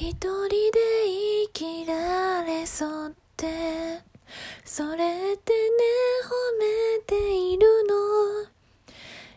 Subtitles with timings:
[0.00, 0.78] 一人で
[1.48, 4.00] 生きられそうって。
[4.64, 5.58] それってね
[6.22, 8.46] 褒めているの。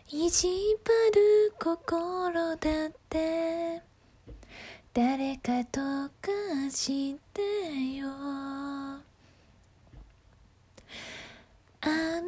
[0.08, 0.46] 意地
[0.84, 3.82] 張る心だって。
[4.94, 5.80] 誰かと
[6.20, 7.42] かして
[7.96, 8.06] よ。
[11.80, 12.22] あな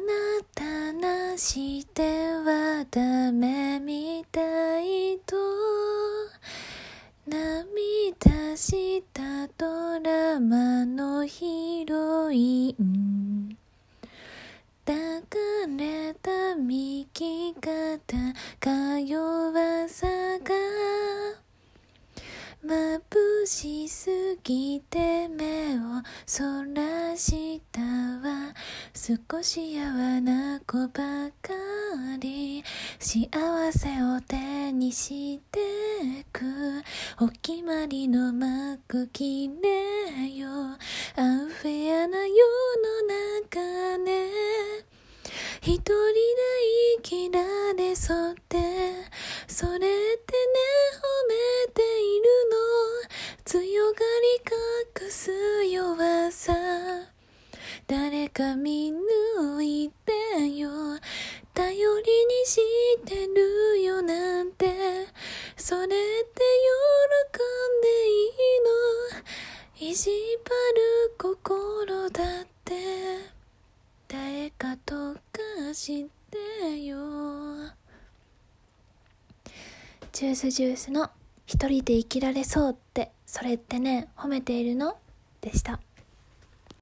[0.53, 5.37] たなしてはダメみたいと。
[7.27, 7.84] 涙
[8.55, 13.57] したドラマのヒロイン。
[14.85, 15.37] 抱か
[15.77, 18.17] れた右肩
[18.59, 20.07] か弱さ
[20.39, 20.55] が。
[22.63, 24.09] 眩しす
[24.43, 26.43] ぎて目をそ
[26.73, 28.53] らしたわ。
[28.93, 31.74] 少しやわな子ばか
[33.07, 33.29] 幸
[33.71, 35.59] せを手にして
[36.33, 36.41] く
[37.21, 40.49] お決まりの幕切れよ
[41.15, 42.33] アンフェアな世
[42.81, 43.03] の
[43.43, 44.31] 中ね。
[45.61, 45.93] 一人で
[46.97, 48.57] 生きられそうって。
[49.47, 49.91] それってね
[50.89, 51.85] 褒めてい
[52.17, 52.57] るの。
[53.45, 53.99] 強が
[54.97, 55.31] り隠す
[55.71, 56.55] 弱さ。
[57.85, 59.24] 誰か見抜
[69.97, 72.75] 縛る心だって。
[74.09, 76.97] 誰かとかしてよ。
[80.11, 81.09] ジュースジュースの
[81.45, 84.97] 一人で生きられそうってそれってね褒めているの？
[85.39, 85.79] でした。